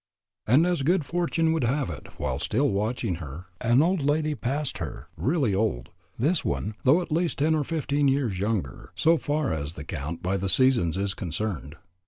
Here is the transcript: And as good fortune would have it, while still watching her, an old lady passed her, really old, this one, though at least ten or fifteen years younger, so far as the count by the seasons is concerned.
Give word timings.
And 0.47 0.65
as 0.65 0.81
good 0.81 1.05
fortune 1.05 1.51
would 1.53 1.63
have 1.63 1.91
it, 1.91 2.07
while 2.17 2.39
still 2.39 2.69
watching 2.69 3.17
her, 3.21 3.45
an 3.61 3.83
old 3.83 4.01
lady 4.01 4.33
passed 4.33 4.79
her, 4.79 5.09
really 5.15 5.53
old, 5.53 5.89
this 6.17 6.43
one, 6.43 6.73
though 6.83 7.03
at 7.03 7.11
least 7.11 7.37
ten 7.37 7.53
or 7.53 7.63
fifteen 7.63 8.07
years 8.07 8.39
younger, 8.39 8.91
so 8.95 9.17
far 9.17 9.53
as 9.53 9.75
the 9.75 9.83
count 9.83 10.23
by 10.23 10.37
the 10.37 10.49
seasons 10.49 10.97
is 10.97 11.13
concerned. 11.13 11.75